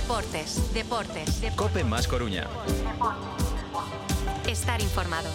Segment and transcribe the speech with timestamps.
[0.00, 1.56] Deportes, deportes, deportes.
[1.56, 2.48] Cope más Coruña.
[4.48, 5.28] Estar informado.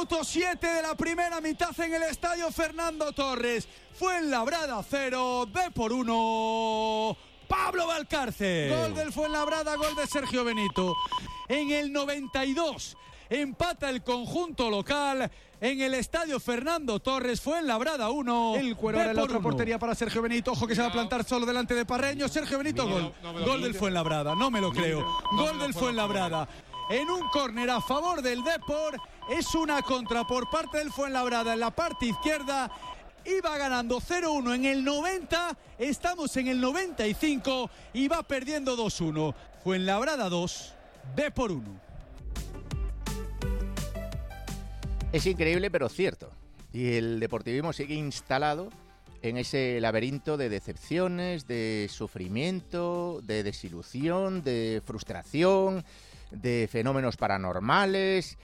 [0.00, 3.68] Minuto 7 de la primera mitad en el estadio Fernando Torres.
[3.92, 7.16] Fue en Labrada 0, Depor 1.
[7.46, 8.70] Pablo Valcarce.
[8.70, 10.96] Gol del Fuenlabrada, gol de Sergio Benito.
[11.50, 12.96] En el 92
[13.28, 17.42] empata el conjunto local en el estadio Fernando Torres.
[17.42, 18.56] Fue en Labrada 1.
[18.56, 20.52] El cuero de la otra portería para Sergio Benito.
[20.52, 22.26] Ojo que se va a plantar solo delante de Parreño.
[22.26, 23.12] Sergio Benito, gol.
[23.44, 24.34] Gol del Fuenlabrada.
[24.34, 25.06] No me lo creo.
[25.32, 26.48] Gol del Fuenlabrada.
[26.90, 29.00] En un córner a favor del Depor.
[29.30, 32.68] Es una contra por parte del Fuenlabrada en la parte izquierda.
[33.24, 39.32] Iba ganando 0-1 en el 90, estamos en el 95 y va perdiendo 2-1.
[39.62, 40.74] Fuenlabrada 2,
[41.14, 41.80] Depor 1.
[45.12, 46.28] Es increíble, pero cierto.
[46.72, 48.70] Y el deportivismo sigue instalado
[49.22, 55.84] en ese laberinto de decepciones, de sufrimiento, de desilusión, de frustración,
[56.30, 58.38] de fenómenos paranormales,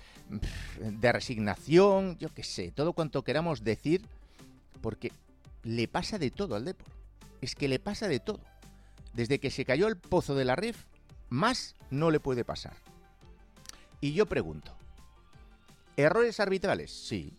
[0.81, 4.03] de resignación, yo qué sé, todo cuanto queramos decir,
[4.81, 5.13] porque
[5.63, 6.87] le pasa de todo al Depor.
[7.41, 8.41] Es que le pasa de todo.
[9.13, 10.85] Desde que se cayó el pozo de la RIF,
[11.29, 12.75] más no le puede pasar.
[14.01, 14.77] Y yo pregunto,
[15.97, 16.93] ¿errores arbitrales?
[16.93, 17.33] Sí.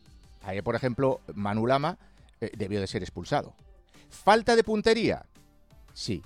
[0.44, 1.98] Ayer, por ejemplo, Manulama
[2.40, 3.54] eh, debió de ser expulsado.
[4.10, 5.26] ¿Falta de puntería?
[5.94, 6.24] Sí.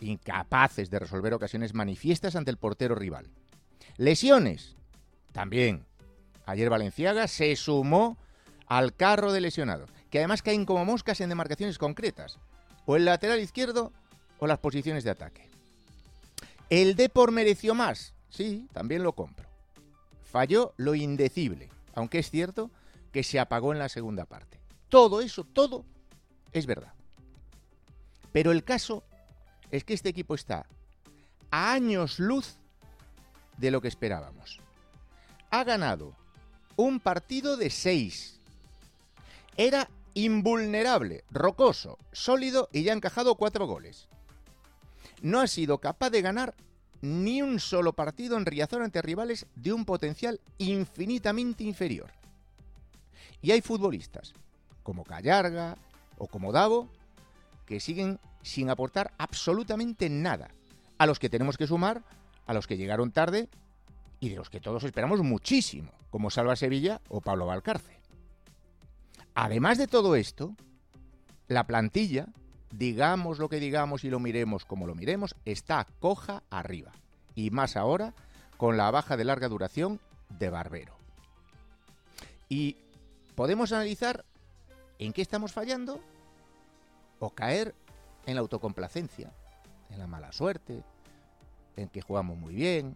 [0.00, 3.26] Incapaces de resolver ocasiones manifiestas ante el portero rival.
[3.96, 4.76] ¿Lesiones?
[5.32, 5.84] También.
[6.46, 8.16] Ayer Valenciaga se sumó
[8.66, 12.38] al carro de lesionados, que además caen como moscas en demarcaciones concretas,
[12.86, 13.92] o el lateral izquierdo
[14.38, 15.48] o las posiciones de ataque.
[16.70, 18.14] ¿El Depor mereció más?
[18.28, 19.48] Sí, también lo compro.
[20.22, 22.70] Falló lo indecible, aunque es cierto
[23.12, 24.60] que se apagó en la segunda parte.
[24.88, 25.84] Todo eso, todo
[26.52, 26.92] es verdad.
[28.32, 29.02] Pero el caso
[29.70, 30.66] es que este equipo está
[31.50, 32.59] a años luz
[33.60, 34.58] de lo que esperábamos.
[35.50, 36.14] Ha ganado
[36.76, 38.40] un partido de seis.
[39.56, 44.08] Era invulnerable, rocoso, sólido y ya ha encajado cuatro goles.
[45.22, 46.54] No ha sido capaz de ganar
[47.02, 52.10] ni un solo partido en Riazor ante rivales de un potencial infinitamente inferior.
[53.42, 54.34] Y hay futbolistas,
[54.82, 55.76] como Callarga
[56.18, 56.88] o como Davo,
[57.66, 60.50] que siguen sin aportar absolutamente nada,
[60.98, 62.02] a los que tenemos que sumar,
[62.46, 63.48] a los que llegaron tarde
[64.20, 68.00] y de los que todos esperamos muchísimo, como Salva Sevilla o Pablo Valcarce.
[69.34, 70.54] Además de todo esto,
[71.48, 72.26] la plantilla,
[72.70, 76.92] digamos lo que digamos y lo miremos como lo miremos, está coja arriba.
[77.34, 78.14] Y más ahora
[78.56, 80.00] con la baja de larga duración
[80.38, 80.94] de Barbero.
[82.48, 82.76] Y
[83.34, 84.24] podemos analizar
[84.98, 86.00] en qué estamos fallando
[87.20, 87.74] o caer
[88.26, 89.32] en la autocomplacencia,
[89.88, 90.82] en la mala suerte,
[91.80, 92.94] en que jugamos muy bien,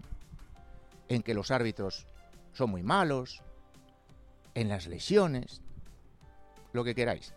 [1.08, 2.06] en que los árbitros
[2.52, 3.42] son muy malos,
[4.54, 5.60] en las lesiones,
[6.72, 7.34] lo que queráis.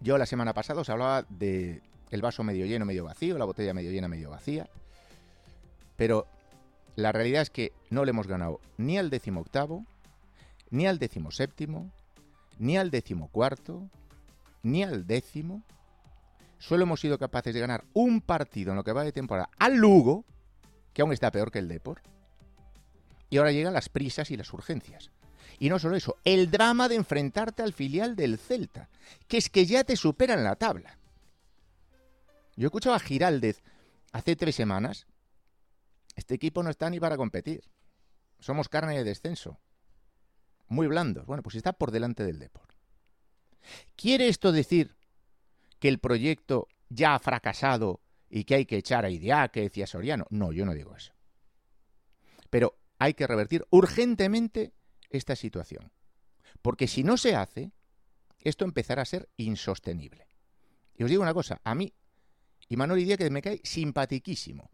[0.00, 3.72] Yo la semana pasada os hablaba de el vaso medio lleno, medio vacío, la botella
[3.72, 4.68] medio llena, medio vacía.
[5.96, 6.26] Pero
[6.96, 9.84] la realidad es que no le hemos ganado ni al décimo octavo,
[10.70, 11.90] ni al décimo séptimo,
[12.58, 13.88] ni al décimo cuarto,
[14.62, 15.62] ni al décimo.
[16.62, 19.74] Solo hemos sido capaces de ganar un partido en lo que va de temporada al
[19.74, 20.24] Lugo,
[20.92, 22.02] que aún está peor que el Depor.
[23.30, 25.10] Y ahora llegan las prisas y las urgencias.
[25.58, 28.88] Y no solo eso, el drama de enfrentarte al filial del Celta,
[29.26, 31.00] que es que ya te supera en la tabla.
[32.54, 33.60] Yo escuchaba a Giraldez
[34.12, 35.08] hace tres semanas.
[36.14, 37.64] Este equipo no está ni para competir.
[38.38, 39.58] Somos carne de descenso.
[40.68, 41.26] Muy blandos.
[41.26, 42.68] Bueno, pues está por delante del Depor.
[43.96, 45.01] ¿Quiere esto decir
[45.82, 48.00] que el proyecto ya ha fracasado
[48.30, 50.26] y que hay que echar a Idiáquez y a Soriano?
[50.30, 51.12] No, yo no digo eso.
[52.50, 54.74] Pero hay que revertir urgentemente
[55.10, 55.90] esta situación.
[56.62, 57.72] Porque si no se hace,
[58.38, 60.28] esto empezará a ser insostenible.
[60.94, 61.92] Y os digo una cosa, a mí,
[62.68, 64.70] Imanol Díaz que me cae simpatiquísimo.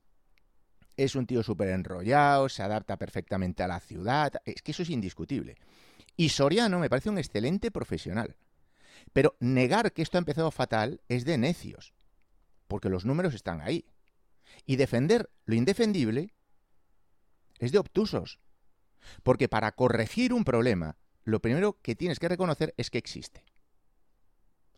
[0.95, 4.91] Es un tío súper enrollado, se adapta perfectamente a la ciudad, es que eso es
[4.91, 5.57] indiscutible.
[6.19, 8.37] Y Soriano me parece un excelente profesional.
[9.13, 11.95] Pero negar que esto ha empezado fatal es de necios,
[12.67, 13.87] porque los números están ahí.
[14.67, 16.35] Y defender lo indefendible
[17.59, 18.41] es de obtusos.
[19.23, 23.45] Porque para corregir un problema, lo primero que tienes que reconocer es que existe.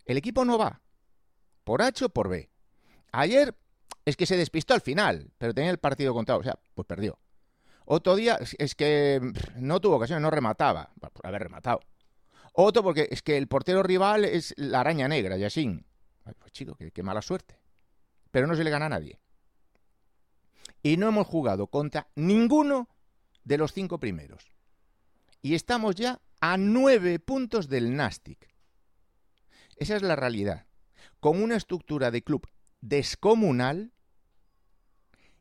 [0.04, 0.82] El equipo no va,
[1.64, 2.50] por H o por B.
[3.12, 3.54] Ayer
[4.04, 7.18] es que se despistó al final, pero tenía el partido contado, o sea, pues perdió.
[7.84, 9.20] Otro día es que
[9.56, 11.80] no tuvo ocasiones, no remataba, por haber rematado.
[12.52, 15.84] Otro porque es que el portero rival es la araña negra, Yashin.
[16.38, 17.58] Pues chico, qué, mala suerte.
[18.30, 19.18] Pero no se le gana a nadie.
[20.82, 22.88] Y no hemos jugado contra ninguno
[23.44, 24.44] de los cinco primeros.
[25.42, 28.48] Y estamos ya a nueve puntos del Nastic.
[29.76, 30.66] Esa es la realidad.
[31.20, 32.46] Con una estructura de club
[32.80, 33.92] descomunal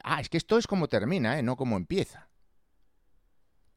[0.02, 1.44] ah, es que esto es como termina, ¿eh?
[1.44, 2.29] no como empieza.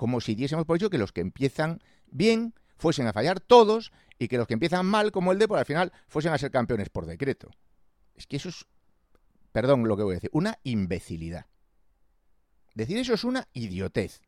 [0.02, 4.26] Como si diésemos por ello que los que empiezan bien fuesen a fallar todos y
[4.26, 6.88] que los que empiezan mal, como el de, por al final fuesen a ser campeones
[6.88, 7.52] por decreto.
[8.16, 8.66] Es que eso es,
[9.52, 11.46] perdón lo que voy a decir, una imbecilidad.
[12.74, 14.22] Decir eso es una idiotez.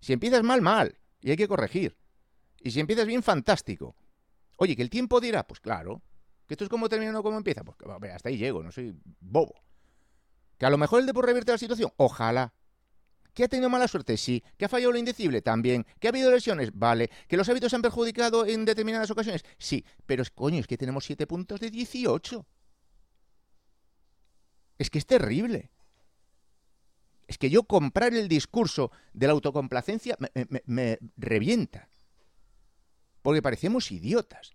[0.00, 1.96] Si empiezas mal, mal y hay que corregir.
[2.60, 3.94] Y si empiezas bien, fantástico.
[4.56, 6.02] Oye, que el tiempo dirá, pues claro.
[6.48, 7.62] Que esto es como termina o como empieza.
[7.62, 7.76] Pues
[8.12, 9.54] hasta ahí llego, no soy bobo.
[10.58, 12.52] Que a lo mejor el Depor revierte la situación, ojalá.
[13.34, 14.16] ¿Que ha tenido mala suerte?
[14.16, 14.42] Sí.
[14.58, 15.42] ¿Que ha fallado lo indecible?
[15.42, 15.86] También.
[15.98, 16.70] ¿Que ha habido lesiones?
[16.74, 17.10] Vale.
[17.28, 19.44] ¿Que los hábitos han perjudicado en determinadas ocasiones?
[19.58, 19.84] Sí.
[20.06, 22.46] Pero, coño, es que tenemos 7 puntos de 18.
[24.78, 25.70] Es que es terrible
[27.32, 30.18] es que yo comprar el discurso de la autocomplacencia
[30.66, 31.88] me, revienta.
[33.22, 34.52] Porque parecemos idiotas.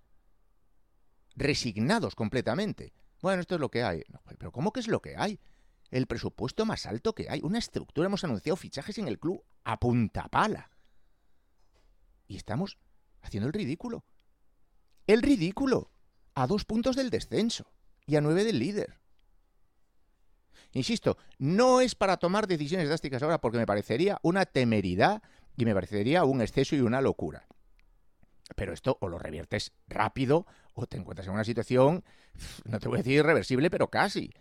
[1.36, 2.94] Resignados completamente.
[3.22, 4.04] Bueno, esto es lo que hay.
[4.38, 5.40] pero ¿cómo que es lo que hay?
[5.90, 7.42] El presupuesto más alto que hay.
[7.44, 8.08] Una estructura.
[8.08, 10.72] Hemos anunciado fichajes en el club a punta pala.
[12.28, 12.78] Y estamos
[13.22, 14.04] haciendo el ridículo.
[15.06, 15.92] El ridículo.
[16.36, 17.72] A dos puntos del descenso.
[18.06, 19.00] Y a nueve del líder.
[20.74, 25.24] Insisto, no es para tomar decisiones drásticas ahora porque me parecería una temeridad
[25.56, 27.48] y me parecería un exceso y una locura.
[28.56, 32.04] Pero esto o lo reviertes rápido o te encuentras en una situación,
[32.66, 34.32] no te voy a decir irreversible, pero casi,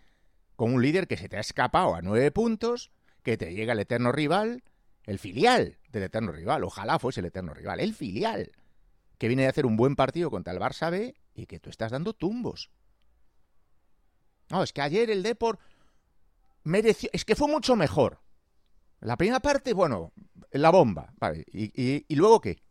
[0.57, 2.91] con un líder que se te ha escapado a nueve puntos,
[3.23, 4.63] que te llega el eterno rival,
[5.05, 8.51] el filial del eterno rival, ojalá fuese el eterno rival, el filial,
[9.17, 11.91] que viene de hacer un buen partido contra el Barça B y que tú estás
[11.91, 12.71] dando tumbos.
[14.49, 15.59] No, es que ayer el Depor
[16.63, 18.19] mereció, es que fue mucho mejor.
[18.99, 20.11] La primera parte, bueno,
[20.51, 22.63] la bomba, vale, ¿Y, luego qué?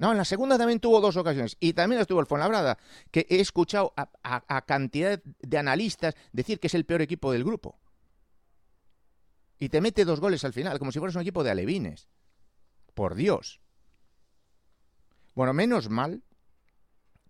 [0.00, 1.58] No, en la segunda también tuvo dos ocasiones.
[1.60, 2.78] Y también estuvo el Fuenlabrada,
[3.10, 7.78] que he escuchado a, cantidad de analistas decir que es el peor equipo del grupo.
[9.58, 12.08] Y te mete dos goles al final, como si fueras un equipo de alevines.
[12.94, 13.60] Por Dios.
[15.34, 16.22] Bueno, menos mal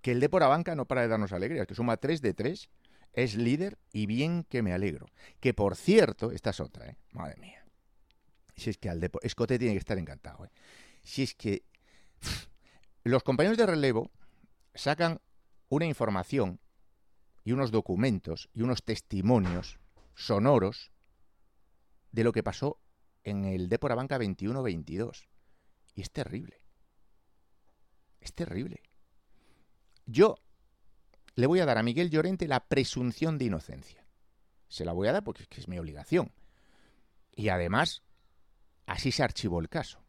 [0.00, 2.70] que el Depor Banca no para de darnos alegrías, que suma 3 de 3
[3.14, 5.06] es líder y bien que me alegro.
[5.40, 6.96] Que por cierto, esta es otra, ¿eh?
[7.10, 7.64] Madre mía.
[8.54, 10.50] Si es que al deporte Escote tiene que estar encantado, ¿eh?
[11.02, 11.64] Si es que
[13.04, 14.10] los compañeros de relevo
[14.74, 15.20] sacan
[15.68, 16.60] una información
[17.44, 19.78] y unos documentos y unos testimonios
[20.14, 20.92] sonoros
[22.12, 22.78] de lo que pasó
[23.24, 25.26] en el Depor Banca 21-22.
[25.94, 26.60] Y es terrible.
[28.20, 28.82] Es terrible.
[30.06, 30.36] Yo
[31.34, 34.04] le voy a dar a Miguel Llorente la presunción de inocencia.
[34.68, 36.32] Se la voy a dar porque es, mi obligación.
[37.32, 38.02] Y además,
[38.86, 40.02] así se archivó el caso.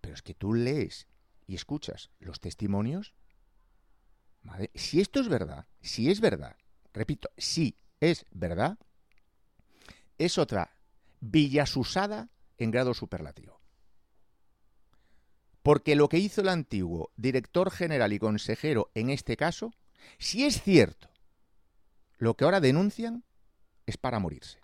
[0.00, 1.06] Pero es que tú lees
[1.46, 3.14] y escuchas los testimonios.
[4.74, 6.56] si esto es verdad, si es verdad,
[6.92, 8.78] repito, si es verdad,
[10.18, 10.76] es otra
[11.20, 13.60] villasusada en grado superlativo.
[15.62, 19.72] Porque lo que hizo el antiguo director general y consejero en este caso
[20.18, 21.08] si es cierto
[22.18, 23.24] lo que ahora denuncian,
[23.84, 24.60] es para morirse.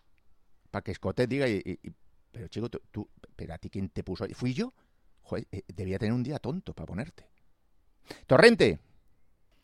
[0.71, 1.47] Para que Scott diga,
[2.31, 4.33] pero chico, tú, pero a ti quién te puso ahí.
[4.33, 4.73] ¿Fui yo?
[5.23, 7.26] Joder, eh, debía tener un día tonto para ponerte.
[8.26, 8.81] Torrente.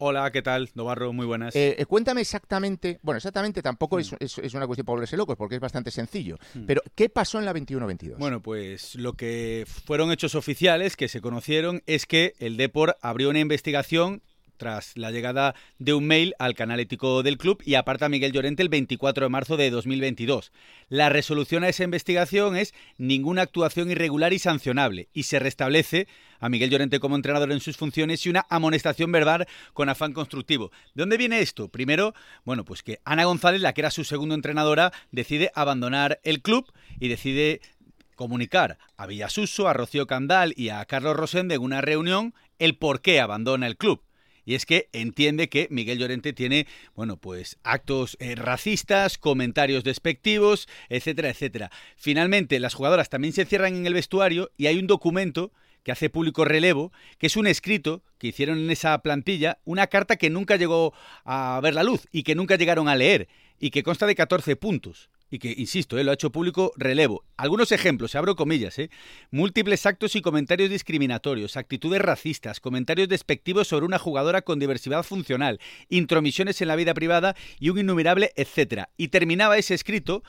[0.01, 0.71] Hola, ¿qué tal?
[0.75, 1.57] Novarro, muy buenas.
[1.57, 4.01] Eh, eh, cuéntame exactamente, bueno, exactamente tampoco mm.
[4.21, 6.67] es, una cuestión para volverse locos, porque es bastante sencillo, mm.
[6.67, 8.17] pero ¿qué pasó en la 21-22?
[8.17, 13.29] Bueno, pues lo que fueron hechos oficiales que se conocieron es que el Depor abrió
[13.29, 14.23] una investigación
[14.59, 18.33] tras la llegada de un mail al canal ético del club y aparta a Miguel
[18.33, 20.53] Llorente el 24 de marzo de 2022.
[20.89, 26.09] La resolución a esa investigación es ninguna actuación irregular y sancionable y se restablece
[26.41, 30.71] a Miguel Llorente como entrenador en sus funciones y una amonestación verbal con afán constructivo.
[30.95, 31.69] ¿De dónde viene esto?
[31.69, 36.43] Primero, bueno, pues que Ana González, la que era su segundo entrenadora, decide abandonar el
[36.43, 37.61] club y decide
[38.19, 43.01] comunicar a Villasuso, a Rocío Candal y a Carlos Rosende en una reunión el por
[43.01, 44.03] qué abandona el club.
[44.49, 50.71] Y es que entiende que Miguel Llorente tiene, bueno, pues actos eh, racistas, comentarios despectivos,
[50.89, 51.71] etcétera, etcétera.
[51.99, 55.53] Finalmente, las jugadoras también se cierran en el vestuario y hay un documento
[55.83, 60.17] que hace público relevo, que es un escrito que hicieron en esa plantilla, una carta
[60.17, 60.95] que nunca llegó
[61.27, 63.29] a ver la luz y que nunca llegaron a leer
[63.61, 67.25] y que consta de 14 puntos y que, insisto, eh, lo ha hecho público relevo.
[67.37, 68.91] Algunos ejemplos, abro comillas, ¿eh?
[69.31, 75.61] múltiples actos y comentarios discriminatorios, actitudes racistas, comentarios despectivos sobre una jugadora con diversidad funcional,
[75.89, 78.91] intromisiones en la vida privada y un innumerable etcétera.
[78.97, 80.23] Y terminaba ese escrito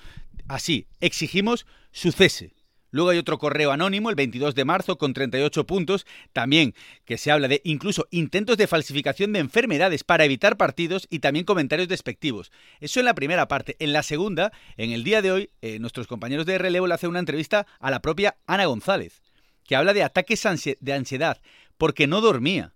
[0.47, 2.58] así, exigimos su cese.
[2.91, 6.73] Luego hay otro correo anónimo, el 22 de marzo, con 38 puntos, también
[7.05, 11.45] que se habla de incluso intentos de falsificación de enfermedades para evitar partidos y también
[11.45, 12.51] comentarios despectivos.
[12.79, 13.75] Eso en la primera parte.
[13.79, 17.09] En la segunda, en el día de hoy, eh, nuestros compañeros de relevo le hacen
[17.09, 19.21] una entrevista a la propia Ana González,
[19.65, 20.43] que habla de ataques
[20.79, 21.41] de ansiedad,
[21.77, 22.73] porque no dormía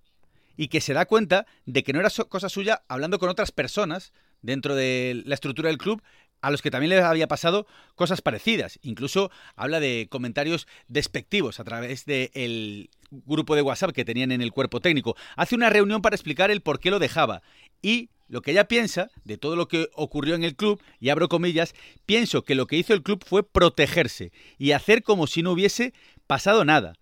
[0.56, 4.14] y que se da cuenta de que no era cosa suya hablando con otras personas
[4.42, 6.04] dentro de la estructura del club
[6.44, 8.78] a los que también les había pasado cosas parecidas.
[8.84, 14.52] Incluso habla de comentarios despectivos a través del grupo de WhatsApp que tenían en el
[14.52, 15.16] cuerpo técnico.
[15.38, 17.44] Hace una reunión para explicar el por qué lo dejaba.
[17.82, 21.30] Y lo que ella piensa de todo lo que ocurrió en el club, y abro
[21.30, 25.54] comillas, pienso que lo que hizo el club fue protegerse y hacer como si no
[25.54, 25.94] hubiese
[26.28, 26.94] pasado nada.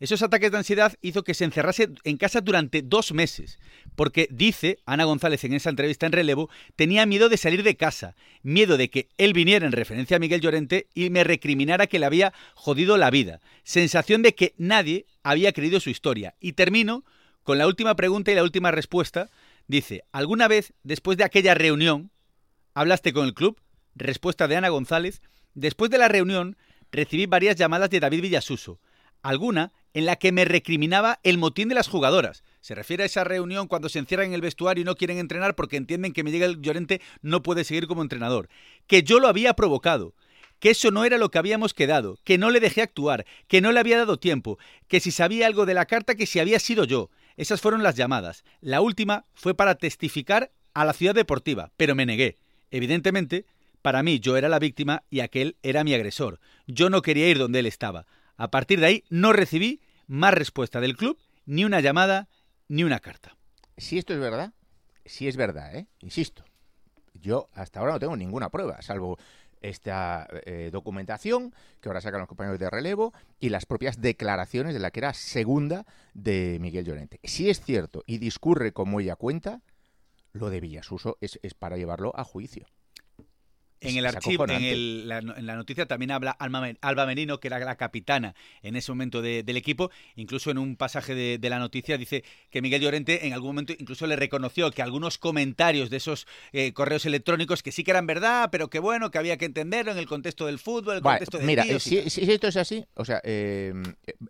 [0.00, 3.58] Esos ataques de ansiedad hizo que se encerrase en casa durante dos meses,
[3.96, 8.14] porque dice Ana González en esa entrevista en relevo, tenía miedo de salir de casa,
[8.42, 12.06] miedo de que él viniera en referencia a Miguel Llorente y me recriminara que le
[12.06, 16.36] había jodido la vida, sensación de que nadie había creído su historia.
[16.40, 17.04] Y termino
[17.42, 19.30] con la última pregunta y la última respuesta.
[19.66, 22.10] Dice, ¿alguna vez después de aquella reunión
[22.72, 23.60] hablaste con el club?
[23.96, 25.22] Respuesta de Ana González,
[25.54, 26.56] después de la reunión
[26.92, 28.78] recibí varias llamadas de David Villasuso
[29.22, 32.44] alguna en la que me recriminaba el motín de las jugadoras.
[32.60, 35.54] Se refiere a esa reunión cuando se encierran en el vestuario y no quieren entrenar
[35.54, 38.48] porque entienden que Miguel Llorente no puede seguir como entrenador.
[38.86, 40.14] Que yo lo había provocado.
[40.58, 42.18] Que eso no era lo que habíamos quedado.
[42.24, 43.24] Que no le dejé actuar.
[43.46, 44.58] Que no le había dado tiempo.
[44.88, 47.10] Que si sabía algo de la carta que si había sido yo.
[47.36, 48.44] Esas fueron las llamadas.
[48.60, 52.36] La última fue para testificar a la ciudad deportiva, pero me negué.
[52.70, 53.46] Evidentemente,
[53.82, 56.40] para mí yo era la víctima y aquel era mi agresor.
[56.66, 58.06] Yo no quería ir donde él estaba.
[58.38, 62.28] A partir de ahí no recibí más respuesta del club, ni una llamada,
[62.68, 63.36] ni una carta.
[63.76, 64.54] Si esto es verdad,
[65.04, 65.88] si es verdad, ¿eh?
[66.00, 66.44] insisto,
[67.14, 69.18] yo hasta ahora no tengo ninguna prueba, salvo
[69.60, 74.78] esta eh, documentación que ahora sacan los compañeros de relevo y las propias declaraciones de
[74.78, 77.18] la que era segunda de Miguel Llorente.
[77.24, 79.62] Si es cierto y discurre como ella cuenta,
[80.32, 82.68] lo de Villasuso es para llevarlo a juicio.
[83.80, 88.76] En el archivo, en, la, noticia también habla Alba, Merino, que era la capitana en
[88.76, 89.90] ese momento del equipo.
[90.16, 94.06] Incluso en un pasaje de, la noticia dice que Miguel Llorente en algún momento incluso
[94.06, 98.48] le reconoció que algunos comentarios de esos eh, correos electrónicos que sí que eran verdad,
[98.50, 101.44] pero que bueno, que había que entenderlo en el contexto del fútbol, el contexto de
[101.44, 103.72] Mira, si, esto es así, o sea, eh,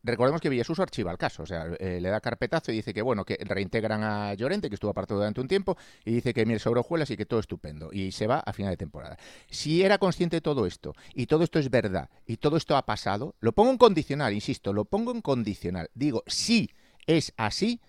[0.03, 3.03] recordemos que Villasuso archiva el caso, o sea, eh, le da carpetazo y dice que
[3.03, 6.59] bueno, que reintegran a Llorente, que estuvo apartado durante un tiempo, y dice que mire
[6.59, 9.19] sobre hojuelas y que todo estupendo, y se va a final de temporada
[9.51, 12.85] si era consciente de todo esto y todo esto es verdad y todo esto ha
[12.85, 15.91] pasado, lo pongo en condicional, insisto, lo pongo en condicional.
[15.95, 16.71] Digo, si
[17.07, 17.81] es así,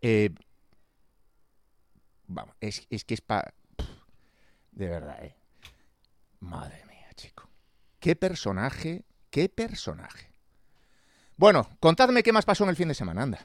[0.00, 0.30] eh,
[2.26, 3.52] vamos, es, que es para...
[4.72, 5.36] De verdad, ¿eh?
[6.40, 7.48] Madre mía, chico.
[7.98, 10.32] Qué personaje, qué personaje.
[11.36, 13.44] Bueno, contadme qué más pasó en el fin de semana, anda.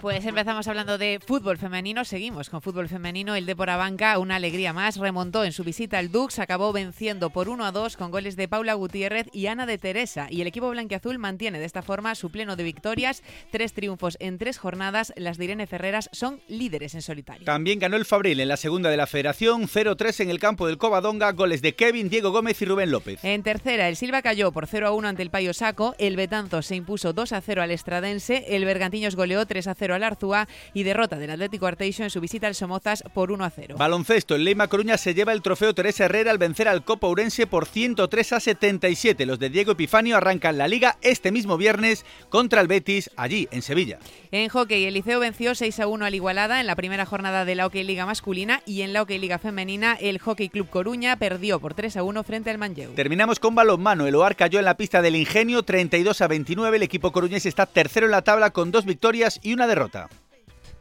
[0.00, 3.34] Pues empezamos hablando de fútbol femenino, seguimos con fútbol femenino.
[3.34, 7.50] El Depor Banca, una alegría más, remontó en su visita al Dux, acabó venciendo por
[7.50, 10.28] 1 a 2 con goles de Paula Gutiérrez y Ana de Teresa.
[10.30, 14.38] Y el equipo blanquiazul mantiene de esta forma su pleno de victorias, tres triunfos en
[14.38, 15.12] tres jornadas.
[15.16, 17.44] Las de Irene Ferreras son líderes en solitario.
[17.44, 20.78] También ganó el Fabril en la segunda de la Federación, 0-3 en el campo del
[20.78, 23.22] Covadonga, goles de Kevin, Diego Gómez y Rubén López.
[23.22, 26.62] En tercera, el Silva cayó por 0 a 1 ante el Payo Saco, el Betanzo
[26.62, 30.04] se impuso 2 a 0 al Estradense, el Bergantiños goleó 3 a 0 2-0 al
[30.04, 33.76] Arzúa y derrota del Atlético Arteixo en su visita al Somozas por 1-0.
[33.76, 37.46] Baloncesto, el Leima Coruña se lleva el trofeo Teresa Herrera al vencer al Copa Urense
[37.46, 39.26] por 103 a 77.
[39.26, 43.62] Los de Diego Epifanio arrancan la liga este mismo viernes contra el Betis, allí en
[43.62, 43.98] Sevilla.
[44.32, 47.54] En hockey, el Liceo venció 6 a 1 al Igualada en la primera jornada de
[47.54, 51.58] la Hockey Liga masculina y en la Hockey Liga femenina el Hockey Club Coruña perdió
[51.58, 52.92] por 3 a 1 frente al Manlleu.
[52.94, 54.06] Terminamos con balonmano.
[54.06, 56.76] El OAR cayó en la pista del Ingenio 32 a 29.
[56.76, 60.08] El equipo coruñés está tercero en la tabla con dos victorias y una derrota.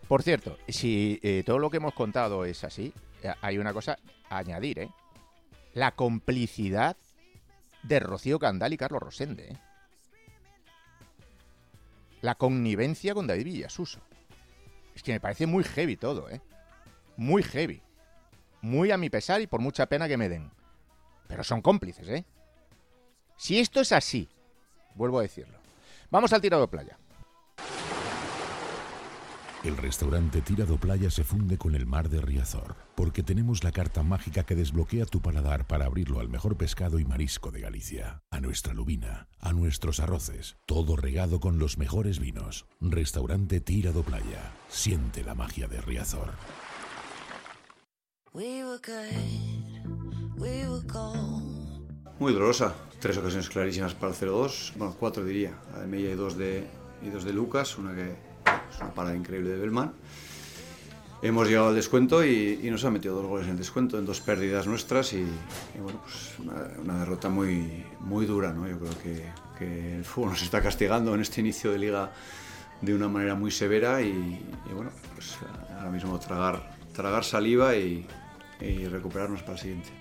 [0.08, 4.00] Por cierto, si eh, todo lo que hemos contado es así, eh, hay una cosa
[4.30, 4.90] a añadir, ¿eh?
[5.74, 6.98] La complicidad
[7.84, 9.58] de Rocío Candal y Carlos Rosende, ¿eh?
[12.22, 14.00] La connivencia con David Villasuso.
[14.96, 16.42] Es que me parece muy heavy todo, ¿eh?
[17.16, 17.82] Muy heavy.
[18.62, 20.52] Muy a mi pesar y por mucha pena que me den.
[21.28, 22.26] Pero son cómplices, ¿eh?
[23.38, 24.28] Si esto es así,
[24.96, 25.58] vuelvo a decirlo.
[26.10, 26.98] Vamos al tirado de playa.
[29.62, 34.04] El restaurante Tirado Playa se funde con el mar de Riazor, porque tenemos la carta
[34.04, 38.40] mágica que desbloquea tu paladar para abrirlo al mejor pescado y marisco de Galicia, a
[38.40, 42.68] nuestra lubina, a nuestros arroces, todo regado con los mejores vinos.
[42.80, 46.32] Restaurante Tirado Playa, siente la magia de Riazor.
[52.18, 52.76] Muy dolorosa.
[53.02, 54.74] Tres ocasiones clarísimas para el 0-2.
[54.78, 55.60] Bueno, cuatro diría.
[55.74, 56.66] La de Mella y dos de,
[57.02, 57.78] y dos de Lucas.
[57.78, 58.29] Una que
[58.72, 59.94] es una parada increíble de Belman.
[61.22, 64.22] Hemos llegado al descuento y, nos han metido dos goles en el descuento, en dos
[64.22, 65.26] pérdidas nuestras y,
[65.82, 68.54] bueno, pues una, derrota muy, muy dura.
[68.54, 68.68] ¿no?
[68.68, 68.94] Yo creo
[69.58, 72.14] que, el fútbol nos está castigando en este inicio de liga
[72.80, 74.42] de una manera muy severa y,
[74.74, 75.36] bueno, pues
[75.78, 78.06] ahora mismo tragar, tragar saliva y
[78.90, 79.99] recuperarnos para el siguiente.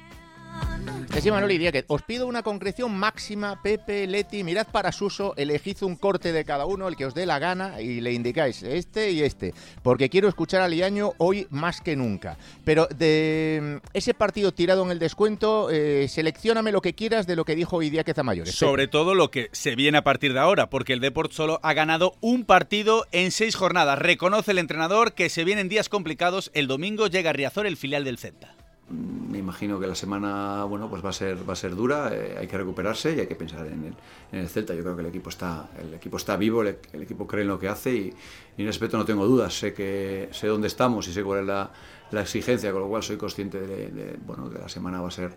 [1.89, 6.65] Os pido una concreción máxima, Pepe, Leti, mirad para Suso, elegid un corte de cada
[6.65, 10.29] uno, el que os dé la gana, y le indicáis este y este, porque quiero
[10.29, 12.39] escuchar a Liaño hoy más que nunca.
[12.65, 17.45] Pero de ese partido tirado en el descuento, eh, seleccioname lo que quieras de lo
[17.45, 18.55] que dijo Idiáquez Mayores.
[18.55, 21.73] Sobre todo lo que se viene a partir de ahora, porque el Deport solo ha
[21.75, 23.99] ganado un partido en seis jornadas.
[23.99, 26.51] Reconoce el entrenador que se vienen días complicados.
[26.55, 28.58] El domingo llega a Riazor, el filial del Celta
[28.91, 32.37] me imagino que la semana bueno pues va a ser va a ser dura eh,
[32.39, 33.95] hay que recuperarse y hay que pensar en el,
[34.33, 34.75] en el, Celta.
[34.75, 37.59] Yo creo que el equipo está el equipo está vivo el, equipo cree en lo
[37.59, 38.15] que hace y,
[38.57, 39.59] y, en ese aspecto no tengo dudas.
[39.59, 41.71] Sé que sé dónde estamos y sé cuál es la,
[42.11, 45.33] la exigencia con lo cual soy consciente de, bueno que la semana va a ser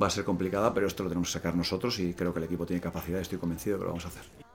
[0.00, 2.44] va a ser complicada pero esto lo tenemos que sacar nosotros y creo que el
[2.44, 4.51] equipo tiene capacidad estoy convencido de que lo vamos a hacer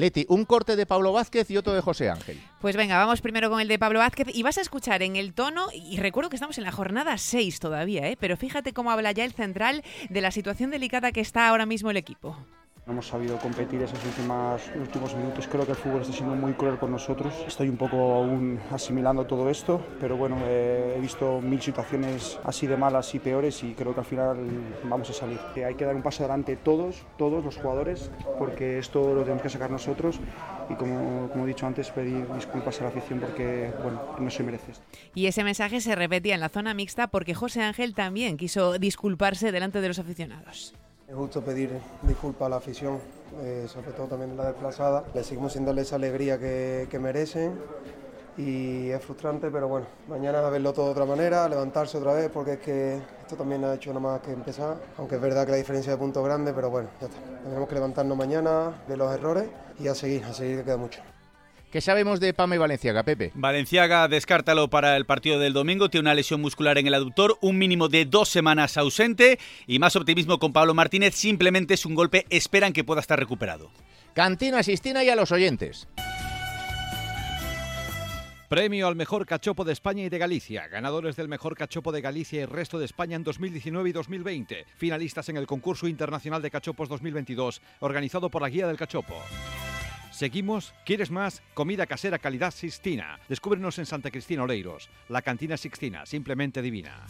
[0.00, 2.40] Leti, un corte de Pablo Vázquez y otro de José Ángel.
[2.60, 5.34] Pues venga, vamos primero con el de Pablo Vázquez y vas a escuchar en el
[5.34, 8.16] tono, y recuerdo que estamos en la jornada 6 todavía, ¿eh?
[8.18, 11.90] pero fíjate cómo habla ya el central de la situación delicada que está ahora mismo
[11.90, 12.36] el equipo.
[12.88, 15.46] No hemos sabido competir esos últimos, últimos minutos.
[15.46, 17.34] Creo que el fútbol está siendo muy cruel con nosotros.
[17.46, 22.66] Estoy un poco aún asimilando todo esto, pero bueno, eh, he visto mil situaciones así
[22.66, 24.38] de malas y peores y creo que al final
[24.84, 25.38] vamos a salir.
[25.54, 29.42] Eh, hay que dar un paso adelante todos, todos los jugadores, porque esto lo tenemos
[29.42, 30.18] que sacar nosotros
[30.70, 34.42] y como, como he dicho antes, pedir disculpas a la afición porque, bueno, no se
[34.42, 34.84] merece esto.
[35.14, 39.52] Y ese mensaje se repetía en la zona mixta porque José Ángel también quiso disculparse
[39.52, 40.72] delante de los aficionados.
[41.08, 41.70] Es justo pedir
[42.02, 43.00] disculpas a la afición,
[43.40, 45.04] eh, sobre todo también la desplazada.
[45.14, 47.58] Le seguimos sin darle esa alegría que, que, merecen
[48.36, 52.28] y es frustrante, pero bueno, mañana a verlo todo de otra manera, levantarse otra vez,
[52.30, 55.52] porque es que esto también ha hecho nada más que empezar, aunque es verdad que
[55.52, 57.18] la diferencia de puntos grande, pero bueno, ya está.
[57.42, 61.00] Tenemos que levantarnos mañana de los errores y a seguir, a seguir que queda mucho.
[61.70, 63.30] ¿Qué sabemos de Pame Valenciaga, Pepe?
[63.34, 65.90] Valenciaga, descártalo para el partido del domingo.
[65.90, 69.38] Tiene una lesión muscular en el aductor, un mínimo de dos semanas ausente.
[69.66, 71.14] Y más optimismo con Pablo Martínez.
[71.14, 72.24] Simplemente es un golpe.
[72.30, 73.70] Esperan que pueda estar recuperado.
[74.14, 75.86] Cantina Sistina y a los oyentes.
[78.48, 80.68] Premio al mejor cachopo de España y de Galicia.
[80.68, 84.64] Ganadores del mejor cachopo de Galicia y resto de España en 2019 y 2020.
[84.78, 89.16] Finalistas en el concurso internacional de cachopos 2022, organizado por la Guía del Cachopo.
[90.18, 91.42] Seguimos, ¿quieres más?
[91.54, 93.20] Comida casera calidad Sixtina.
[93.28, 94.90] Descúbrenos en Santa Cristina Oleiros.
[95.08, 97.06] La cantina Sixtina, simplemente divina.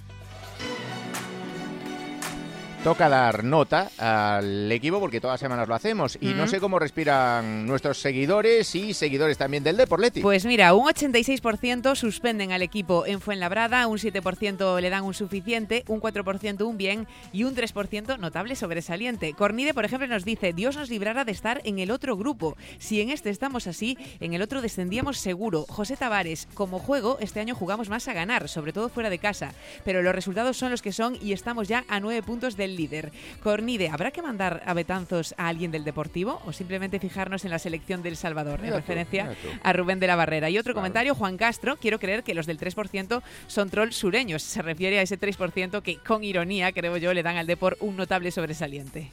[2.85, 6.37] Toca dar nota al equipo porque todas las semanas lo hacemos y mm.
[6.37, 10.21] no sé cómo respiran nuestros seguidores y seguidores también del Deporleti.
[10.21, 15.83] Pues mira, un 86% suspenden al equipo en Fuenlabrada, un 7% le dan un suficiente,
[15.89, 19.35] un 4% un bien y un 3% notable sobresaliente.
[19.35, 22.57] Cornide, por ejemplo, nos dice, Dios nos librara de estar en el otro grupo.
[22.79, 25.67] Si en este estamos así, en el otro descendíamos seguro.
[25.69, 29.53] José Tavares, como juego, este año jugamos más a ganar, sobre todo fuera de casa,
[29.85, 33.13] pero los resultados son los que son y estamos ya a nueve puntos del líder.
[33.43, 37.59] Cornide, ¿habrá que mandar a Betanzos a alguien del Deportivo o simplemente fijarnos en la
[37.59, 38.61] selección del Salvador?
[38.61, 40.51] En tú, referencia a Rubén de la Barrera.
[40.51, 44.43] Y otro comentario, Juan Castro, quiero creer que los del 3% son trolls sureños.
[44.43, 47.97] Se refiere a ese 3% que con ironía, creo yo, le dan al Depor un
[47.97, 49.11] notable sobresaliente.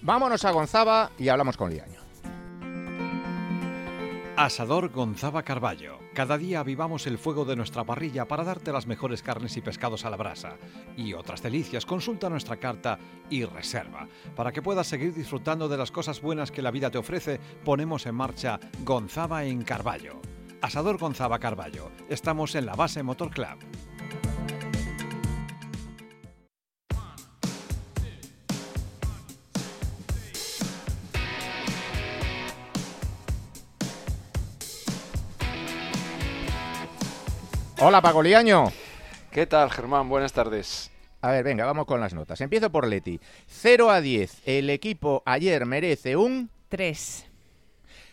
[0.00, 2.07] Vámonos a Gonzaba y hablamos con Liaño.
[4.38, 5.98] Asador Gonzaba Carballo.
[6.14, 10.04] Cada día avivamos el fuego de nuestra parrilla para darte las mejores carnes y pescados
[10.04, 10.58] a la brasa.
[10.96, 14.06] Y otras delicias, consulta nuestra carta y reserva.
[14.36, 18.06] Para que puedas seguir disfrutando de las cosas buenas que la vida te ofrece, ponemos
[18.06, 20.20] en marcha Gonzaba en Carballo.
[20.60, 21.90] Asador Gonzaba Carballo.
[22.08, 23.58] Estamos en la base Motor Club.
[37.80, 38.72] Hola, Paco Liaño.
[39.30, 40.08] ¿Qué tal, Germán?
[40.08, 40.90] Buenas tardes.
[41.20, 42.40] A ver, venga, vamos con las notas.
[42.40, 43.20] Empiezo por Leti.
[43.46, 44.42] 0 a 10.
[44.46, 47.26] El equipo ayer merece un 3.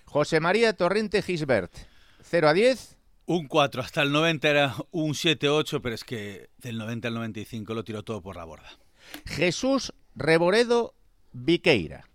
[0.05, 1.73] José María Torrente Gisbert.
[2.21, 2.97] 0 a 10.
[3.25, 7.73] Un 4, hasta el 90 era un 7-8, pero es que del 90 al 95
[7.73, 8.69] lo tiró todo por la borda.
[9.25, 10.93] Jesús Reboredo
[11.31, 12.07] Viqueira.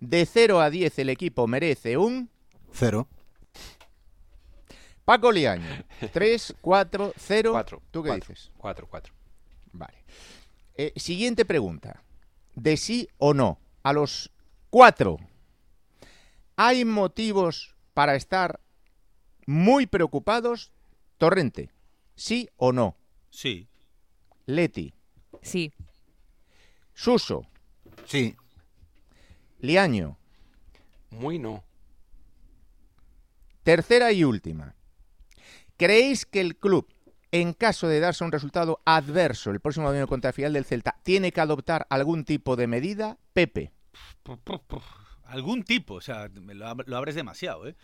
[0.00, 2.30] De 0 a 10 el equipo merece un
[2.72, 3.08] Cero.
[5.04, 5.84] Paco Liaño.
[6.12, 7.52] 3, 4, 0.
[7.52, 7.82] Cuatro.
[7.90, 8.28] ¿Tú qué Cuatro.
[8.34, 8.52] dices?
[8.56, 9.12] Cuatro, cuatro.
[9.72, 10.04] Vale.
[10.76, 12.02] Eh, siguiente pregunta.
[12.54, 13.58] De sí o no.
[13.82, 14.30] A los
[14.70, 15.18] cuatro.
[16.56, 18.60] ¿Hay motivos para estar
[19.46, 20.72] muy preocupados?
[21.18, 21.70] Torrente.
[22.16, 22.96] ¿Sí o no?
[23.30, 23.68] Sí.
[24.46, 24.94] Leti.
[25.42, 25.72] Sí.
[26.94, 27.46] Suso.
[28.06, 28.36] Sí.
[29.58, 30.16] Liaño.
[31.10, 31.64] Muy no.
[33.62, 34.74] Tercera y última.
[35.84, 36.88] ¿Creéis que el club,
[37.30, 40.96] en caso de darse un resultado adverso el próximo domingo contra el final del Celta,
[41.02, 43.18] tiene que adoptar algún tipo de medida?
[43.34, 43.70] Pepe.
[45.24, 47.76] Algún tipo, o sea, me lo, ab- lo abres demasiado, ¿eh?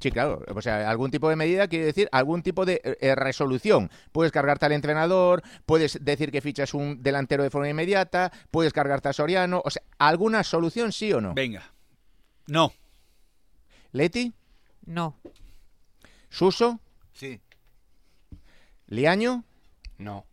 [0.00, 0.44] Sí, claro.
[0.52, 3.92] O sea, algún tipo de medida quiere decir algún tipo de eh, eh, resolución.
[4.10, 9.08] Puedes cargarte al entrenador, puedes decir que fichas un delantero de forma inmediata, puedes cargarte
[9.08, 9.62] a Soriano.
[9.64, 11.32] O sea, ¿alguna solución sí o no?
[11.34, 11.62] Venga.
[12.48, 12.72] No.
[13.92, 14.32] ¿Leti?
[14.84, 15.16] No.
[16.28, 16.80] ¿Suso?
[17.18, 17.40] Sí.
[18.86, 19.44] ¿Liaño?
[19.98, 20.24] No.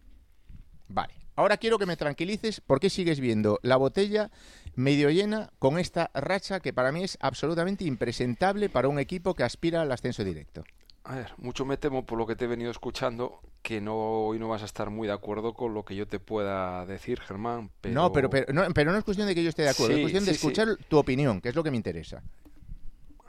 [0.88, 1.16] Vale.
[1.36, 4.30] Ahora quiero que me tranquilices porque sigues viendo la botella
[4.76, 9.44] medio llena con esta racha que para mí es absolutamente impresentable para un equipo que
[9.44, 10.64] aspira al ascenso directo.
[11.04, 13.96] A ver, mucho me temo por lo que te he venido escuchando que no
[14.28, 17.20] hoy no vas a estar muy de acuerdo con lo que yo te pueda decir,
[17.20, 17.72] Germán.
[17.82, 17.96] Pero...
[17.96, 19.98] No, pero, pero, no, pero no es cuestión de que yo esté de acuerdo, es
[19.98, 20.36] Sí, cuestión de sí.
[20.38, 22.24] escuchar tu opinión, que es lo que me interesa.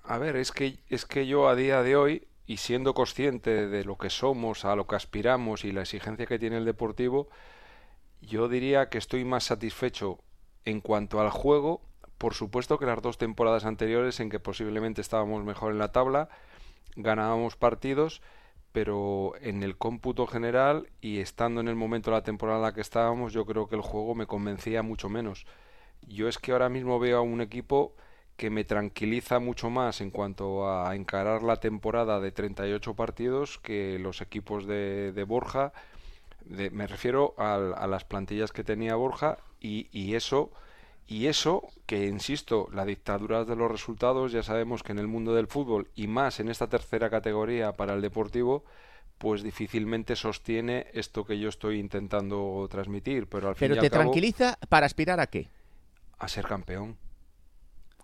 [0.04, 3.84] A ver, es que, es que yo a día de hoy, y siendo consciente de
[3.84, 7.28] lo que somos, a lo que aspiramos y la exigencia que tiene el Deportivo,
[8.20, 10.20] yo diría que estoy más satisfecho
[10.64, 11.82] en cuanto al juego,
[12.18, 16.28] por supuesto que las dos temporadas anteriores en que posiblemente estábamos mejor en la tabla,
[16.94, 18.22] ganábamos partidos,
[18.72, 22.74] pero en el cómputo general y estando en el momento de la temporada en la
[22.74, 25.46] que estábamos, yo creo que el juego me convencía mucho menos.
[26.02, 27.94] Yo es que ahora mismo veo a un equipo
[28.36, 33.98] que me tranquiliza mucho más en cuanto a encarar la temporada de 38 partidos que
[33.98, 35.72] los equipos de, de Borja.
[36.44, 40.50] De- me refiero a, las plantillas que tenía Borja y, y eso
[41.08, 45.34] y eso que insisto la dictadura de los resultados ya sabemos que en el mundo
[45.34, 48.64] del fútbol y más en esta tercera categoría para el deportivo
[49.18, 53.86] pues difícilmente sostiene esto que yo estoy intentando transmitir pero al fin Pero y te
[53.86, 55.48] al cabo tranquiliza para aspirar a qué?
[56.18, 56.96] a ser campeón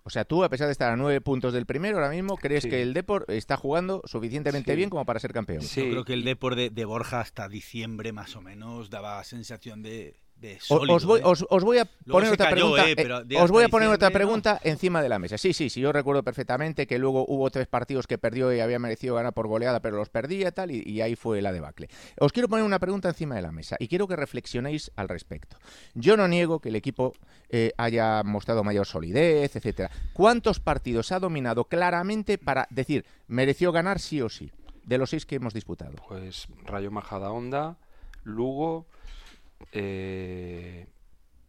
[0.05, 2.63] O sea, tú, a pesar de estar a nueve puntos del primero, ahora mismo crees
[2.63, 2.69] Sí.
[2.69, 4.75] que el Depor está jugando suficientemente Sí.
[4.77, 5.61] bien como para ser campeón.
[5.61, 5.81] Sí.
[5.85, 9.81] Yo creo que el Depor de, de Borja hasta diciembre más o menos daba sensación
[9.81, 10.95] de, de O- sólido.
[10.95, 11.23] os, voy, ¿eh?
[11.25, 12.89] os, os voy a poner otra cayó, pregunta.
[12.89, 15.37] eh, pero os voy a poner otra pregunta encima de la mesa.
[15.37, 18.77] Sí, sí, sí, yo recuerdo perfectamente que luego hubo tres partidos que perdió y había
[18.77, 21.87] merecido ganar por goleada, pero los perdía y tal, y, y ahí fue la debacle.
[22.19, 25.57] Os quiero poner una pregunta encima de la mesa y quiero que reflexionéis al respecto.
[25.95, 27.13] Yo no niego que el equipo
[27.49, 29.89] eh, haya mostrado mayor solidez, etcétera.
[30.13, 34.51] ¿Cuántos partidos ha dominado claramente para decir mereció ganar sí o sí
[34.85, 35.93] de los seis que hemos disputado?
[36.09, 37.77] pues Rayo Majadahonda
[38.25, 38.85] Lugo
[39.71, 40.87] eh,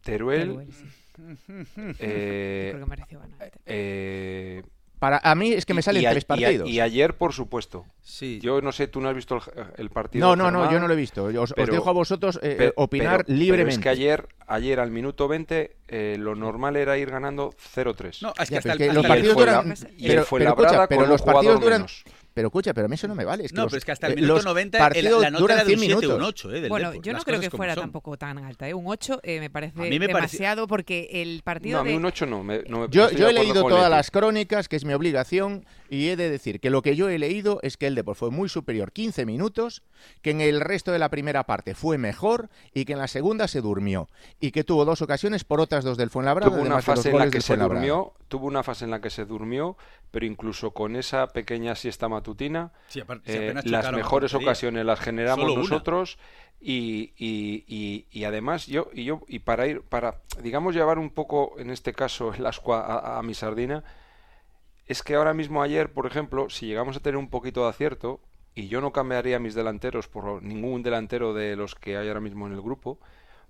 [0.01, 0.85] Teruel, Teruel, sí.
[1.99, 3.51] eh, Creo que mereció ganar.
[3.65, 4.63] eh,
[4.99, 6.69] Para a mí es que me salen y a- tres y a- partidos.
[6.69, 7.85] Y, ayer, por supuesto.
[8.01, 8.39] Sí.
[8.41, 9.41] Yo no sé, tú no has visto el,
[9.77, 10.25] el partido.
[10.27, 11.31] No, no, no, yo no lo he visto.
[11.31, 13.75] Yo Os, dejo a vosotros eh, opinar pero- pero libremente.
[13.75, 18.21] es que ayer, ayer al minuto 20, eh, lo normal era ir ganando 0-3.
[18.21, 19.73] No, es que Ya, hasta el- es que los hasta partidos duran.
[20.01, 21.79] Pero, escucha, los partidos jugador duran.
[21.81, 22.03] menos.
[22.35, 23.45] Pero escucha, pero a mí eso no me vale.
[23.45, 25.31] Es que no, los, pero es que hasta el eh, minuto los 90 partidos la
[25.31, 26.17] nota duran era de 100 un 7 minutos.
[26.19, 26.59] un 8, ¿eh?
[26.61, 27.83] Del Bueno, Depor, yo no creo que fuera son.
[27.83, 28.67] tampoco tan alta.
[28.67, 28.73] ¿eh?
[28.73, 31.83] Un 8 eh, me parece A mí me pareció- demasiado porque el partido No, a
[31.85, 32.43] mí un 8 no.
[32.43, 33.89] me- no me- Yo, yo he leído todas Leti.
[33.91, 37.17] las crónicas, que es mi obligación, y he de decir que lo que yo he
[37.17, 39.81] leído es que el Depor fue muy superior 15 minutos,
[40.21, 43.47] que en el resto de la primera parte fue mejor y que en la segunda
[43.47, 44.09] se durmió
[44.41, 47.29] y que tuvo dos ocasiones por otras dos del Fuenlabrada, tuvo una fase en la
[47.29, 49.77] que se durmió, tuvo una fase en la que se durmió,
[50.11, 52.24] pero incluso con esa pequeña siesta matutina,
[52.87, 56.17] Sí, aparte, si eh, las mejores ocasiones las generamos nosotros
[56.59, 61.09] y, y- y- y además yo y yo y para ir para digamos llevar un
[61.11, 63.83] poco en este caso el ascua a, a mi sardina
[64.87, 68.19] es que ahora mismo ayer, por ejemplo, si llegamos a tener un poquito de acierto
[68.53, 72.45] y yo no cambiaría mis delanteros por ningún delantero de los que hay ahora mismo
[72.47, 72.99] en el grupo,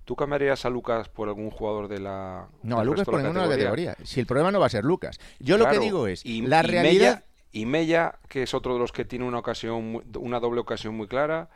[0.06, 3.66] ¿tú cambiarías a Lucas por algún jugador de la No, a Lucas por ninguna categoría?
[3.90, 3.96] categoría.
[4.06, 5.20] Si el problema no va a ser Lucas.
[5.38, 6.92] Yo lo que digo es, y- la y realidad...
[7.16, 7.22] Mella-
[7.60, 11.06] y Mella, que es otro de los que tiene una ocasión, una doble ocasión muy
[11.08, 11.48] clara.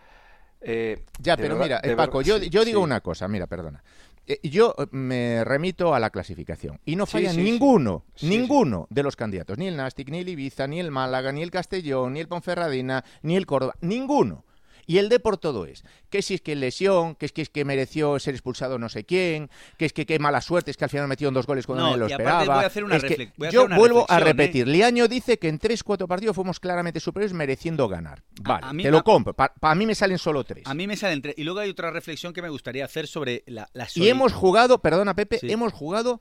[0.63, 2.85] eh, Ya, pero verdad- mira, eh, Paco, yo, yo digo sí.
[2.85, 3.83] una cosa, mira, perdona.
[4.27, 7.43] Eh, Yo eh, me remito a la clasificación y no falla sí, sí.
[7.43, 11.43] ninguno, ninguno de los candidatos, ni el Nastic, ni el Ibiza, ni el Málaga, ni
[11.43, 14.45] el Castellón, ni el Ponferradina, ni el Córdoba, ninguno.
[14.91, 17.49] Y el de por todo es que si es que lesión, que es que es
[17.49, 20.83] que mereció ser expulsado no sé quién, que es que qué mala suerte, es que
[20.83, 22.45] al final metieron dos goles cuando No, lo esperaba.
[22.57, 24.25] voy a hacer una Es que voy a yo hacer una vuelvo a ¿eh?
[24.25, 28.25] repetir, Liaño dice que en 3-4 partidos fuimos claramente superiores mereciendo ganar.
[28.43, 29.33] Vale, a mí- te lo compro.
[29.33, 30.65] Para mí me salen solo tres.
[30.67, 31.37] A mí me salen tres.
[31.39, 34.83] Y luego hay otra reflexión que me gustaría hacer sobre la, la Y hemos jugado,
[34.83, 35.53] perdona Pepe, Sí.
[35.53, 36.21] hemos jugado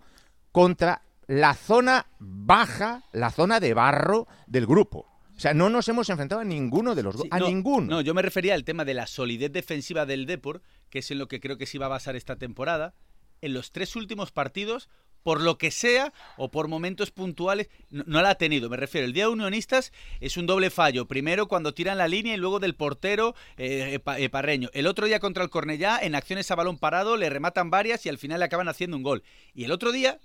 [0.51, 5.07] contra la zona baja, la zona de barro del grupo.
[5.39, 7.87] O sea, no nos hemos enfrentado a ninguno de los dos, Sí, a no, ninguno.
[7.87, 11.17] No, yo me refería al tema de la solidez defensiva del Depor, que es en
[11.17, 12.93] lo que creo que se iba a basar esta temporada.
[13.39, 14.89] En los tres últimos partidos,
[15.23, 18.69] por lo que sea o por momentos puntuales, no, no la ha tenido.
[18.69, 21.07] Me refiero, el día de Unionistas es un doble fallo.
[21.07, 24.69] Primero cuando tiran la línea y luego del portero eh, eh, eh, Parreño.
[24.73, 28.09] El otro día contra el Cornellá, en acciones a balón parado, le rematan varias y
[28.09, 29.23] al final le acaban haciendo un gol.
[29.53, 30.19] Y el otro día,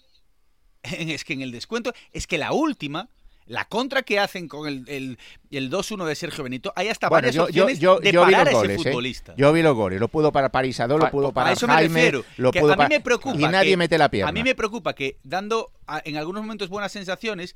[0.82, 3.10] es que en el descuento, es que la última,
[3.46, 5.18] la contra que hacen con el, el,
[5.50, 8.40] el 2-1 de Sergio Benito, hay hasta Bueno, varias yo, opciones yo, de yo parar
[8.48, 8.82] a ese goles, ¿eh?
[8.90, 9.34] futbolista.
[9.36, 10.00] Yo vi los goles.
[10.00, 12.24] Lo pudo para Parisado, lo pudo para eso me Jaime, refiero.
[12.38, 14.30] lo pudo a mí me preocupa Y nadie que- mete la pierna.
[14.30, 17.54] A mí me preocupa que dando a- en algunos momentos buenas sensaciones,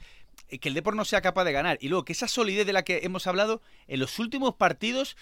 [0.51, 1.79] eh, que el Depor no sea capaz de ganar.
[1.81, 5.17] Y luego que esa solidez de la que hemos hablado, en los últimos partidos,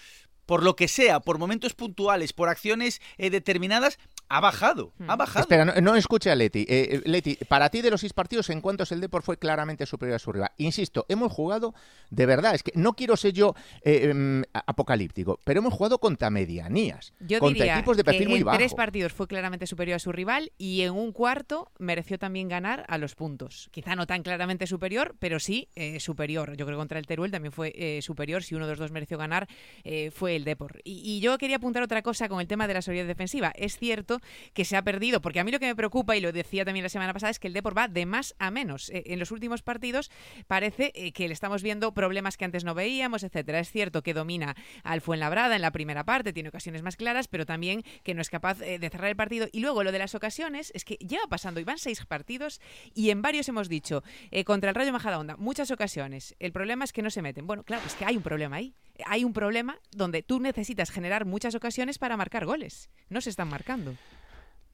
[0.45, 4.93] por lo que sea, por momentos puntuales, por acciones eh, determinadas, ha bajado.
[5.07, 5.41] Ha bajado.
[5.41, 6.61] Espera, no, no escuche a Leti.
[6.61, 9.85] Eh, eh, Leti, para ti de los seis partidos, ¿en cuántos el Depor fue claramente
[9.85, 10.51] superior a su rival?
[10.57, 11.73] Insisto, hemos jugado,
[12.09, 16.29] de verdad, es que no quiero ser yo eh, em, apocalíptico, pero hemos jugado contra
[16.29, 18.57] medianías, Yo contra diría equipos de que perfil muy en bajo.
[18.57, 22.85] tres partidos fue claramente superior a su rival y en un cuarto mereció también ganar
[22.87, 23.69] a los puntos.
[23.71, 26.55] Quizá no tan claramente superior, pero sí eh, superior.
[26.57, 28.43] Yo creo que contra el Teruel también fue eh, superior.
[28.43, 29.47] Si uno de los dos mereció ganar,
[29.83, 30.81] eh, fue el Depor.
[30.83, 33.51] Y, y yo quería apuntar otra cosa con el tema de la solidez defensiva.
[33.55, 34.16] Es cierto
[34.53, 36.83] que se ha perdido, porque a mí lo que me preocupa, y lo decía también
[36.83, 38.89] la semana pasada, es que el Depor va de más a menos.
[38.89, 40.11] Eh, en los últimos partidos
[40.47, 43.59] parece eh, que le estamos viendo problemas que antes no veíamos, etcétera.
[43.59, 47.45] Es cierto que domina al Fuenlabrada en la primera parte, tiene ocasiones más claras, pero
[47.45, 49.47] también que no es capaz eh, de cerrar el partido.
[49.51, 52.61] Y luego lo de las ocasiones es que lleva pasando, y van seis partidos,
[52.93, 54.03] y en varios hemos dicho,
[54.45, 56.35] contra el Rayo Majadahonda, muchas ocasiones.
[56.39, 57.47] El problema es que no se meten.
[57.47, 58.75] Bueno, claro, es que hay un problema ahí.
[59.05, 62.89] Hay un problema donde tú necesitas generar muchas ocasiones para marcar goles.
[63.09, 63.93] No se están marcando.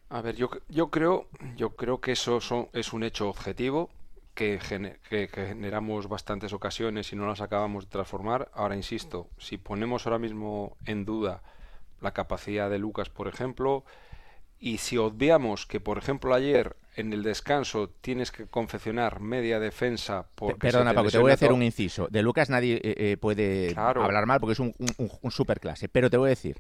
[0.10, 3.90] A ver, yo, yo creo, yo creo que eso son- es un hecho objetivo,
[4.36, 4.60] que,
[5.10, 8.50] que generamos bastantes ocasiones y no las acabamos de transformar.
[8.54, 11.44] Ahora, insisto, si ponemos ahora mismo en duda
[12.02, 13.86] la capacidad de Lucas, por ejemplo,
[14.60, 20.28] y si obviamos que, por ejemplo, ayer en el descanso tienes que confeccionar media defensa
[20.38, 22.08] se Perdona, te Paco, te voy a hacer un inciso.
[22.10, 24.04] De Lucas nadie eh, eh, puede Claro.
[24.04, 25.90] hablar mal porque es un, un, un superclase.
[25.90, 26.58] Pero te voy a decir,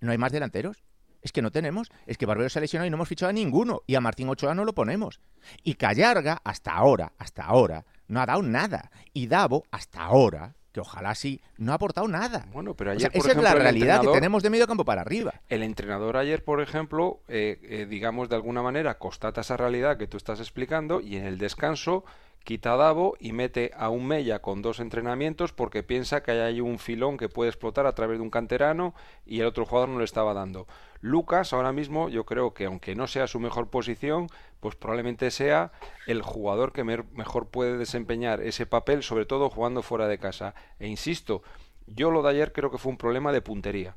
[0.00, 0.82] ¿no hay más delanteros?
[1.20, 1.88] Es que no tenemos.
[2.06, 3.82] Es que Barbero se ha lesionado y no hemos fichado a ninguno.
[3.86, 5.20] Y a Martín Ochoa no lo ponemos.
[5.64, 8.90] Y Callarga, hasta ahora, hasta ahora, no ha dado nada.
[9.12, 12.46] Y Davo, hasta ahora, que ojalá sí, no ha aportado nada.
[12.52, 14.84] Bueno, pero O ayer, sea, por esa es la realidad que tenemos de medio campo
[14.84, 15.34] para arriba.
[15.48, 20.06] El entrenador ayer, por ejemplo, eh, eh, digamos de alguna manera, constata esa realidad que
[20.06, 22.04] tú estás explicando y en el descanso
[22.44, 26.60] quita a Davo y mete a un Mella con dos entrenamientos porque piensa que hay
[26.60, 28.94] un filón que puede explotar a través de un canterano
[29.26, 30.66] y el otro jugador no le estaba dando.
[31.00, 34.28] Lucas ahora mismo yo creo que aunque no sea su mejor posición,
[34.60, 35.72] pues probablemente sea
[36.06, 40.54] el jugador que mejor puede desempeñar ese papel, sobre todo jugando fuera de casa.
[40.78, 41.42] E insisto,
[41.86, 43.96] yo lo de ayer creo que fue un problema de puntería.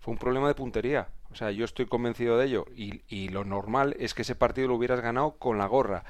[0.00, 1.08] Fue un problema de puntería.
[1.30, 2.66] O sea, yo estoy convencido de ello.
[2.76, 6.04] Y, y lo normal es que ese partido lo hubieras ganado con la gorra.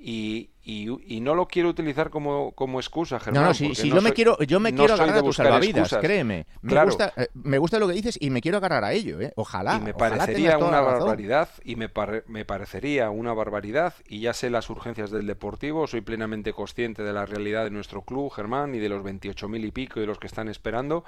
[0.00, 3.42] Y, y, y no lo quiero utilizar como, como excusa, Germán.
[3.42, 5.22] No, no, si, porque si no yo me quiero, yo me no quiero agarrar a
[5.22, 6.04] tus salvavidas, excusas.
[6.04, 6.46] créeme.
[6.62, 6.86] Me, Claro.
[6.86, 9.32] gusta, eh, me gusta lo que dices y me quiero agarrar a ello, ¿eh?
[9.34, 9.76] Ojalá.
[9.76, 14.34] y me ojalá parecería una barbaridad y me, pare- me parecería una barbaridad y ya
[14.34, 18.76] sé las urgencias del deportivo soy plenamente consciente de la realidad de nuestro club Germán
[18.76, 21.02] y de los 28.000 y pico de los que están esperando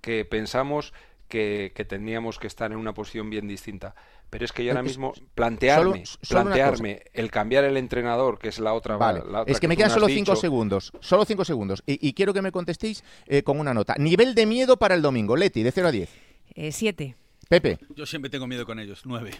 [0.00, 0.94] que pensamos
[1.28, 3.94] que, que teníamos que estar en una posición bien distinta
[4.30, 8.38] pero es que yo ahora mismo plantearme solo- solo una plantearme el cambiar el entrenador
[8.38, 10.36] que es la otra Vale, la otra es que me quedan solo cinco dicho.
[10.36, 10.92] segundos.
[11.00, 11.82] Solo cinco segundos.
[11.86, 13.94] Y, y quiero que me contestéis eh, con una nota.
[13.98, 15.36] Nivel de miedo para el domingo.
[15.36, 16.10] Leti, de 0 a 10.
[16.54, 17.16] Eh, siete.
[17.48, 17.78] Pepe.
[17.96, 19.02] Yo siempre tengo miedo con ellos.
[19.04, 19.32] Nueve.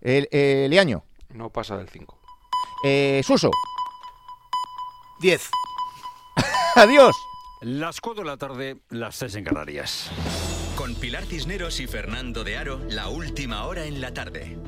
[0.00, 1.04] El, eh, Leaño.
[1.30, 2.20] no pasa del 5
[2.84, 3.50] Eh, Suso.
[5.20, 5.50] 10.
[6.76, 7.16] Adiós.
[7.62, 10.10] Las 4 de la tarde, las 6 en Canarias.
[10.76, 14.58] Con Pilar Cisneros y Fernando de Aro, la última hora en la tarde.